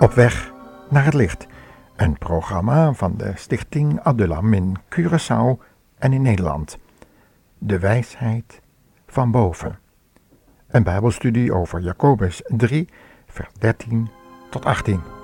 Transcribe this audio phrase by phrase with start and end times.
[0.00, 0.52] Op weg
[0.90, 1.46] naar het licht.
[1.96, 5.62] Een programma van de Stichting Adulam in Curaçao
[5.98, 6.78] en in Nederland.
[7.58, 8.60] De wijsheid
[9.06, 9.78] van boven.
[10.68, 12.88] Een Bijbelstudie over Jacobus 3,
[13.26, 14.08] vers 13
[14.50, 15.19] tot 18.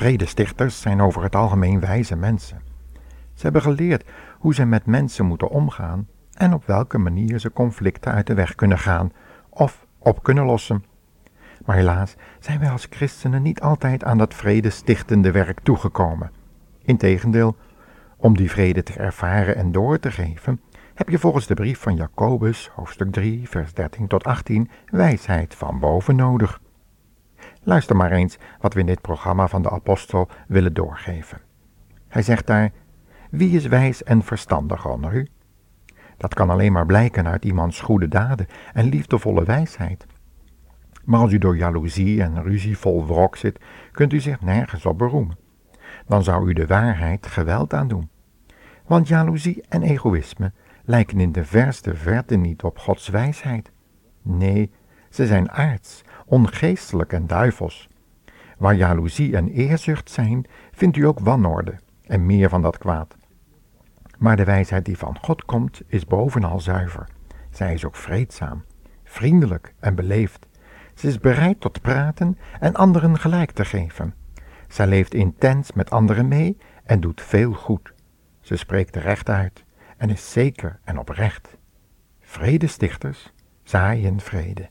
[0.00, 2.62] Vredestichters zijn over het algemeen wijze mensen.
[3.34, 8.12] Ze hebben geleerd hoe ze met mensen moeten omgaan en op welke manier ze conflicten
[8.12, 9.12] uit de weg kunnen gaan
[9.48, 10.84] of op kunnen lossen.
[11.64, 16.30] Maar helaas zijn wij als christenen niet altijd aan dat vredestichtende werk toegekomen.
[16.82, 17.56] Integendeel,
[18.16, 20.60] om die vrede te ervaren en door te geven,
[20.94, 25.78] heb je volgens de brief van Jacobus, hoofdstuk 3, vers 13 tot 18, wijsheid van
[25.78, 26.60] boven nodig.
[27.70, 31.40] Luister maar eens wat we in dit programma van de apostel willen doorgeven.
[32.08, 32.70] Hij zegt daar:
[33.30, 35.28] Wie is wijs en verstandig onder u?
[36.16, 40.06] Dat kan alleen maar blijken uit iemands goede daden en liefdevolle wijsheid.
[41.04, 43.60] Maar als u door jaloezie en ruzie vol wrok zit,
[43.92, 45.38] kunt u zich nergens op beroemen.
[46.06, 48.08] Dan zou u de waarheid geweld aandoen.
[48.86, 50.52] Want jaloezie en egoïsme
[50.84, 53.72] lijken in de verste verte niet op Gods wijsheid.
[54.22, 54.70] Nee,
[55.10, 57.88] ze zijn aards ongeestelijk en duivels.
[58.58, 61.74] Waar jaloezie en eerzucht zijn, vindt u ook wanorde
[62.06, 63.16] en meer van dat kwaad.
[64.18, 67.08] Maar de wijsheid die van God komt, is bovenal zuiver.
[67.50, 68.64] Zij is ook vreedzaam,
[69.04, 70.46] vriendelijk en beleefd.
[70.94, 74.14] Ze is bereid tot praten en anderen gelijk te geven.
[74.68, 77.92] Zij leeft intens met anderen mee en doet veel goed.
[78.40, 79.64] Ze spreekt recht uit
[79.96, 81.56] en is zeker en oprecht.
[82.20, 83.32] Vredestichters
[83.62, 84.68] zaaien vrede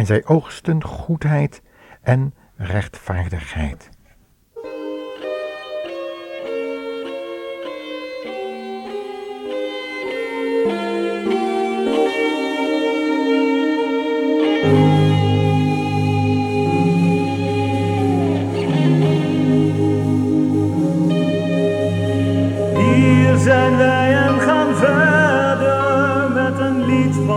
[0.00, 1.62] en zij oogsten goedheid
[2.02, 3.88] en rechtvaardigheid.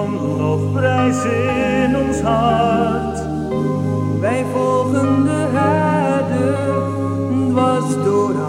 [0.04, 3.24] Van in ons hart.
[4.20, 6.58] Wij volgen de herder,
[7.50, 8.43] dwars door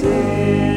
[0.00, 0.67] sin.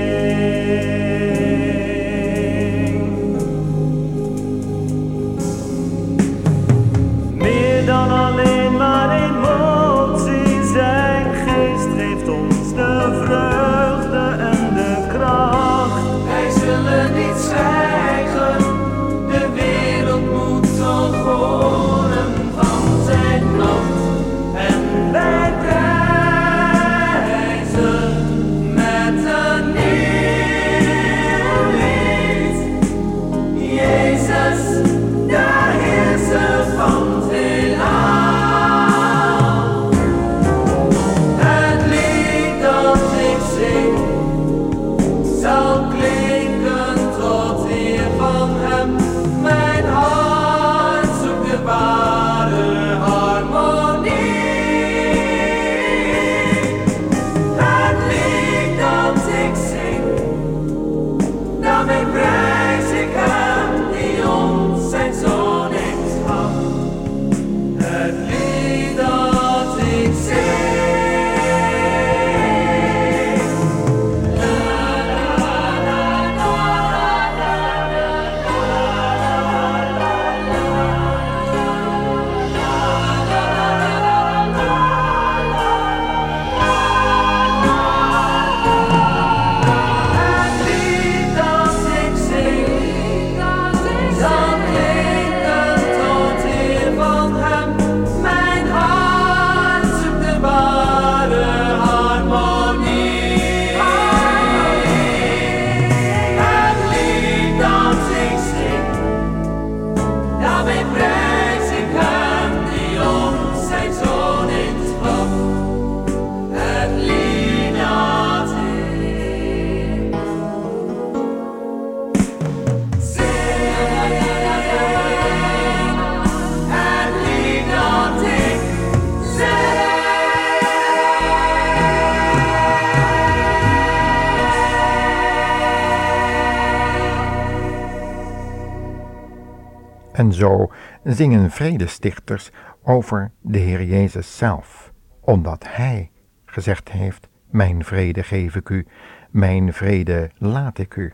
[140.21, 140.71] En zo
[141.03, 142.51] zingen vredestichters
[142.83, 146.11] over de Heer Jezus zelf, omdat Hij
[146.45, 148.87] gezegd heeft, mijn vrede geef ik u,
[149.29, 151.13] mijn vrede laat ik u.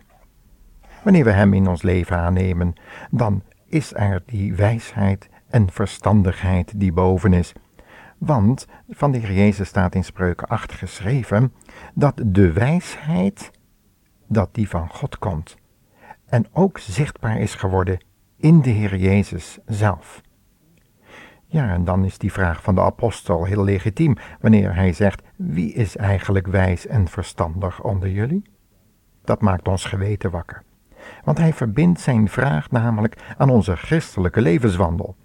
[1.04, 2.74] Wanneer we Hem in ons leven aannemen,
[3.12, 7.54] dan is er die wijsheid en verstandigheid die boven is.
[8.18, 11.54] Want van de Heer Jezus staat in Spreuken 8 geschreven
[11.94, 13.52] dat de wijsheid,
[14.28, 15.58] dat die van God komt.
[16.26, 18.06] En ook zichtbaar is geworden
[18.38, 20.22] in de Heer Jezus zelf.
[21.46, 25.74] Ja, en dan is die vraag van de apostel heel legitiem wanneer hij zegt: Wie
[25.74, 28.50] is eigenlijk wijs en verstandig onder jullie?
[29.24, 30.64] Dat maakt ons geweten wakker.
[31.24, 35.16] Want hij verbindt zijn vraag namelijk aan onze christelijke levenswandel.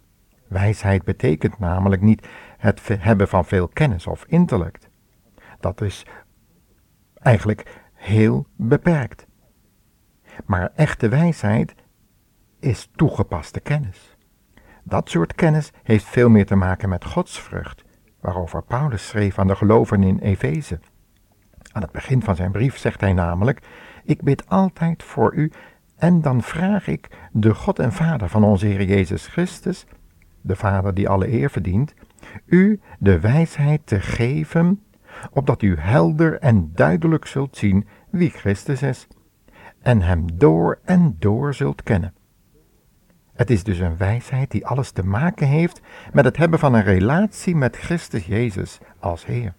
[0.49, 2.29] Wijsheid betekent namelijk niet
[2.59, 4.88] het hebben van veel kennis of intellect.
[5.61, 6.06] Dat is
[7.14, 9.26] eigenlijk heel beperkt.
[10.44, 11.75] Maar echte wijsheid
[12.62, 14.17] is toegepaste kennis.
[14.82, 17.85] Dat soort kennis heeft veel meer te maken met godsvrucht,
[18.20, 20.81] waarover Paulus schreef aan de gelovigen in Efeze.
[21.73, 23.61] Aan het begin van zijn brief zegt hij namelijk:
[24.05, 25.53] Ik bid altijd voor u
[25.97, 29.87] en dan vraag ik de God en Vader van onze Heer Jezus Christus,
[30.41, 31.94] de Vader die alle eer verdient,
[32.47, 34.82] u de wijsheid te geven,
[35.31, 39.09] opdat u helder en duidelijk zult zien wie Christus is,
[39.82, 42.14] en hem door en door zult kennen.
[43.32, 45.81] Het is dus een wijsheid die alles te maken heeft
[46.12, 49.55] met het hebben van een relatie met Christus Jezus als Heer.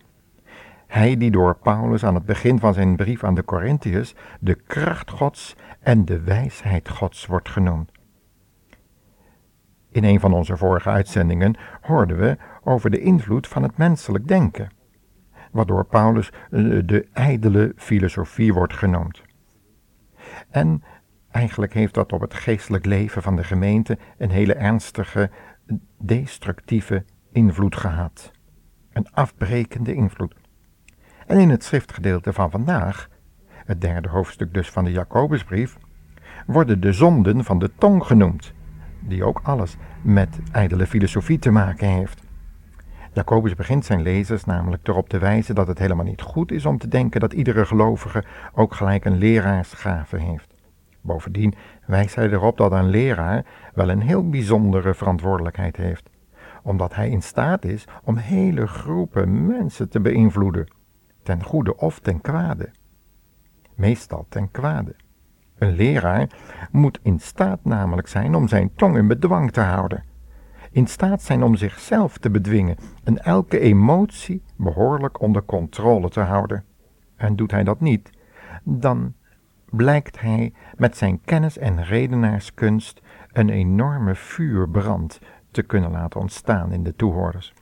[0.87, 5.11] Hij die door Paulus aan het begin van zijn brief aan de Corinthiërs de kracht
[5.11, 7.91] Gods en de wijsheid Gods wordt genoemd.
[9.89, 14.69] In een van onze vorige uitzendingen hoorden we over de invloed van het menselijk denken,
[15.51, 19.21] waardoor Paulus eh, de ijdele filosofie wordt genoemd.
[20.49, 20.83] En
[21.33, 25.29] eigenlijk heeft dat op het geestelijk leven van de gemeente een hele ernstige,
[25.97, 28.31] destructieve invloed gehad.
[28.93, 30.35] Een afbrekende invloed.
[31.27, 33.09] En in het schriftgedeelte van vandaag,
[33.65, 35.77] het derde hoofdstuk dus van de Jacobusbrief,
[36.45, 38.53] worden de zonden van de tong genoemd,
[38.99, 42.21] die ook alles met ijdele filosofie te maken heeft.
[43.13, 46.77] Jacobus begint zijn lezers namelijk erop te wijzen dat het helemaal niet goed is om
[46.77, 48.23] te denken dat iedere gelovige
[48.53, 50.52] ook gelijk een leraarsgave heeft.
[51.03, 51.53] Bovendien
[51.85, 56.09] wijst hij erop dat een leraar wel een heel bijzondere verantwoordelijkheid heeft,
[56.63, 60.67] omdat hij in staat is om hele groepen mensen te beïnvloeden,
[61.23, 62.69] ten goede of ten kwade.
[63.75, 64.95] Meestal ten kwade.
[65.57, 66.29] Een leraar
[66.71, 70.03] moet in staat namelijk zijn om zijn tong in bedwang te houden,
[70.71, 76.63] in staat zijn om zichzelf te bedwingen en elke emotie behoorlijk onder controle te houden.
[77.15, 78.09] En doet hij dat niet,
[78.63, 79.13] dan
[79.75, 83.01] blijkt hij met zijn kennis en redenaarskunst
[83.31, 85.19] een enorme vuurbrand
[85.51, 87.53] te kunnen laten ontstaan in de toehoorders.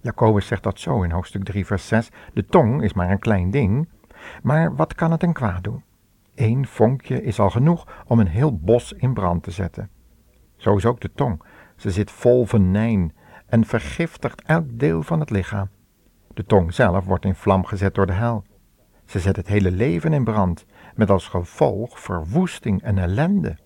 [0.00, 2.10] Jacobus zegt dat zo in hoofdstuk 3, vers 6.
[2.32, 3.88] De tong is maar een klein ding,
[4.42, 5.84] maar wat kan het een kwaad doen?
[6.34, 9.90] Eén vonkje is al genoeg om een heel bos in brand te zetten.
[10.56, 11.42] Zo is ook de tong.
[11.76, 13.14] Ze zit vol venijn
[13.46, 15.68] en vergiftigt elk deel van het lichaam.
[16.34, 18.44] De tong zelf wordt in vlam gezet door de hel.
[19.06, 23.56] Ze zet het hele leven in brand, met als gevolg verwoesting en ellende.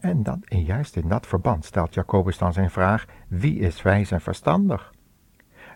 [0.00, 4.10] En, dat, en juist in dat verband stelt Jacobus dan zijn vraag: wie is wijs
[4.10, 4.92] en verstandig?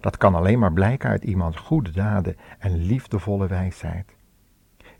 [0.00, 4.16] Dat kan alleen maar blijken uit iemands goede daden en liefdevolle wijsheid.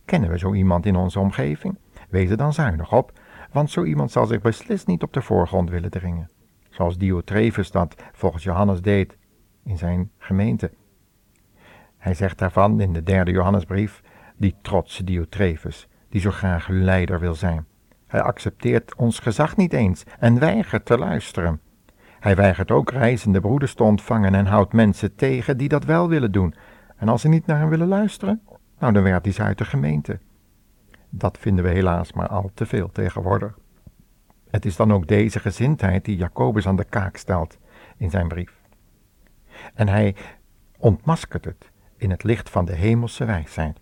[0.05, 1.79] Kennen we zo iemand in onze omgeving?
[2.09, 3.13] Wees er dan zuinig op,
[3.53, 6.31] want zo iemand zal zich beslist niet op de voorgrond willen dringen.
[6.71, 9.17] Zoals Diotrefus dat volgens Johannes deed
[9.65, 10.71] in zijn gemeente.
[11.97, 14.03] Hij zegt daarvan in de derde Johannesbrief,
[14.39, 17.67] die trotse Diotrefus, die zo graag leider wil zijn.
[18.07, 21.61] Hij accepteert ons gezag niet eens en weigert te luisteren.
[22.21, 26.33] Hij weigert ook reizende broeders te ontvangen en houdt mensen tegen die dat wel willen
[26.33, 26.55] doen.
[26.97, 28.43] En als ze niet naar hem willen luisteren,
[28.79, 30.19] nou dan werpt hij ze uit de gemeente.
[31.11, 33.59] Dat vinden we helaas maar al te veel tegenwoordig.
[34.51, 37.59] Het is dan ook deze gezindheid die Jacobus aan de kaak stelt
[37.97, 38.53] in zijn brief.
[39.75, 40.17] En hij
[40.79, 43.79] ontmaskert het in het licht van de hemelse wijsheid.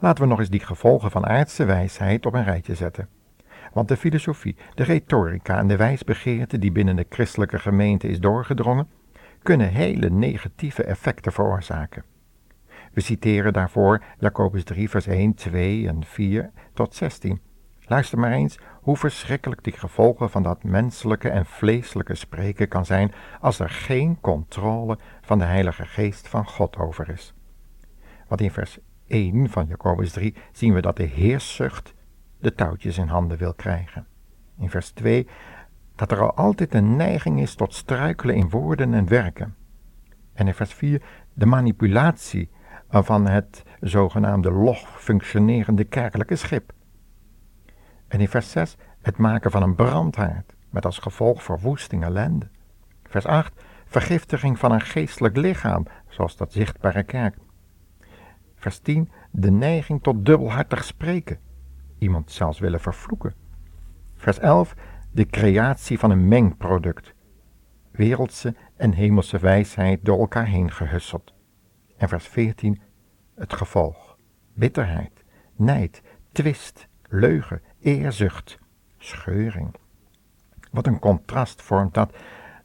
[0.00, 3.08] Laten we nog eens die gevolgen van aardse wijsheid op een rijtje zetten.
[3.72, 8.88] Want de filosofie, de retorica en de wijsbegeerte die binnen de christelijke gemeente is doorgedrongen,
[9.42, 12.04] kunnen hele negatieve effecten veroorzaken.
[12.92, 17.40] We citeren daarvoor Jacobus 3, vers 1, 2 en 4 tot 16.
[17.80, 23.12] Luister maar eens hoe verschrikkelijk die gevolgen van dat menselijke en vleeselijke spreken kan zijn
[23.40, 27.34] als er geen controle van de Heilige Geest van God over is.
[28.28, 28.78] Want in vers
[29.08, 31.94] 1 van Jacobus 3 zien we dat de heerszucht
[32.40, 34.06] de touwtjes in handen wil krijgen.
[34.58, 35.26] In vers 2
[35.94, 39.54] dat er al altijd een neiging is tot struikelen in woorden en werken.
[40.32, 41.02] En in vers 4
[41.34, 42.50] de manipulatie
[42.90, 46.72] van het zogenaamde log functionerende kerkelijke schip.
[48.08, 52.48] En in vers 6 het maken van een brandhaard met als gevolg verwoesting ellende.
[53.02, 57.36] Vers 8 vergiftiging van een geestelijk lichaam, zoals dat zichtbare kerk.
[58.58, 61.38] Vers 10 de neiging tot dubbelhartig spreken,
[61.98, 63.34] iemand zelfs willen vervloeken.
[64.14, 64.74] Vers 11
[65.10, 67.14] de creatie van een mengproduct,
[67.90, 71.34] wereldse en hemelse wijsheid door elkaar heen gehusseld.
[71.96, 72.80] En vers 14
[73.34, 74.16] het gevolg,
[74.54, 75.24] bitterheid,
[75.56, 78.58] nijd, twist, leugen, eerzucht,
[78.98, 79.74] scheuring.
[80.70, 82.16] Wat een contrast vormt dat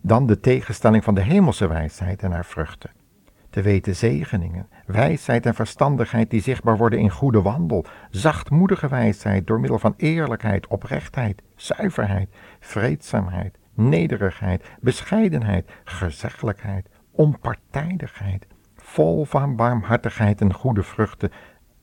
[0.02, 2.92] dan de tegenstelling van de hemelse wijsheid en haar vruchten.
[3.54, 9.60] Te weten zegeningen, wijsheid en verstandigheid die zichtbaar worden in goede wandel, zachtmoedige wijsheid door
[9.60, 12.30] middel van eerlijkheid, oprechtheid, zuiverheid,
[12.60, 21.32] vreedzaamheid, nederigheid, bescheidenheid, gezeggelijkheid, onpartijdigheid, vol van barmhartigheid en goede vruchten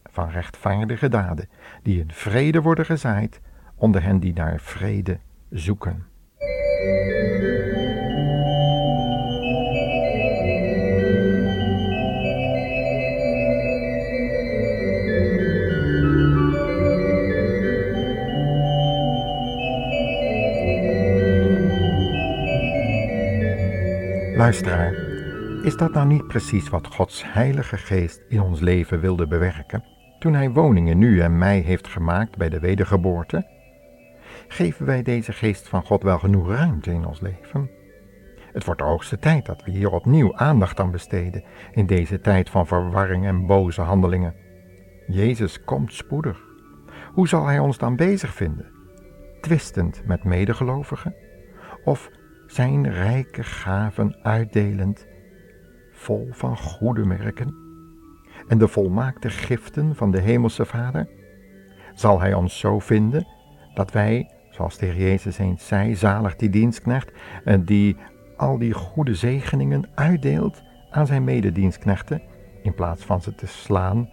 [0.05, 1.49] van rechtvaardige daden,
[1.83, 3.41] die in vrede worden gezaaid
[3.75, 5.19] onder hen die naar vrede
[5.51, 6.07] zoeken.
[24.41, 24.93] Luisteraar,
[25.63, 29.85] is dat nou niet precies wat Gods Heilige Geest in ons leven wilde bewerken
[30.19, 33.47] toen Hij woningen nu en mij heeft gemaakt bij de wedergeboorte?
[34.49, 37.71] Geven wij deze Geest van God wel genoeg ruimte in ons leven?
[38.53, 42.51] Het wordt de hoogste tijd dat we hier opnieuw aandacht aan besteden in deze tijd
[42.51, 44.35] van verwarring en boze handelingen.
[45.07, 46.41] Jezus komt spoedig.
[47.13, 48.71] Hoe zal Hij ons dan bezig vinden?
[49.41, 51.15] Twistend met medegelovigen?
[51.85, 52.11] Of
[52.51, 55.07] zijn rijke gaven uitdelend,
[55.93, 57.55] vol van goede merken,
[58.49, 61.09] en de volmaakte giften van de Hemelse Vader?
[61.95, 63.27] Zal Hij ons zo vinden
[63.75, 67.13] dat wij, zoals de Heer Jezus eens zei, zalig die dienstknecht,
[67.61, 67.97] die
[68.37, 72.23] al die goede zegeningen uitdeelt aan zijn mededienstknechten,
[72.63, 74.11] in plaats van ze te slaan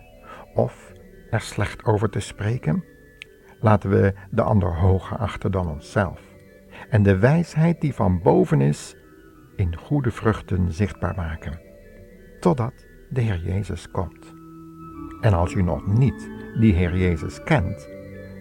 [0.54, 0.92] of
[1.30, 2.84] er slecht over te spreken?
[3.60, 6.27] Laten we de ander hoger achten dan onszelf
[6.90, 8.96] en de wijsheid die van boven is
[9.56, 11.60] in goede vruchten zichtbaar maken,
[12.40, 14.34] totdat de Heer Jezus komt.
[15.22, 16.30] En als u nog niet
[16.60, 17.90] die Heer Jezus kent,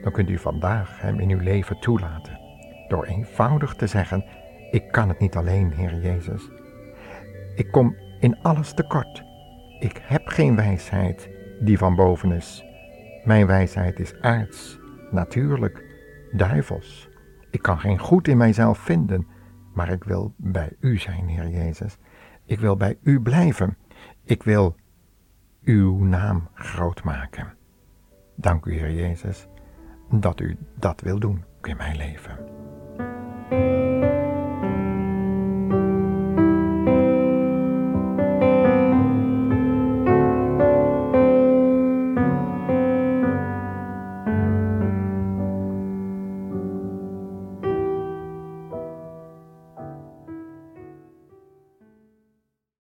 [0.02, 2.40] dan kunt u vandaag Hem in uw leven toelaten,
[2.88, 4.24] door eenvoudig te zeggen,
[4.70, 6.50] ik kan het niet alleen, Heer Jezus.
[7.54, 9.22] Ik kom in alles tekort.
[9.78, 12.64] Ik heb geen wijsheid die van boven is.
[13.24, 14.78] Mijn wijsheid is aards,
[15.10, 15.84] natuurlijk,
[16.32, 17.05] duivels.
[17.56, 19.26] Ik kan geen goed in mijzelf vinden,
[19.74, 21.96] maar ik wil bij U zijn, Heer Jezus.
[22.44, 23.76] Ik wil bij U blijven.
[24.24, 24.74] Ik wil
[25.64, 27.54] Uw naam groot maken.
[28.34, 29.48] Dank u, Heer Jezus,
[30.10, 32.38] dat U dat wil doen in mijn leven.